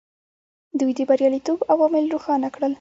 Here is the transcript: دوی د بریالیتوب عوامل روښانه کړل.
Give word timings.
دوی 0.79 0.91
د 0.97 1.01
بریالیتوب 1.09 1.59
عوامل 1.73 2.05
روښانه 2.13 2.47
کړل. 2.55 2.69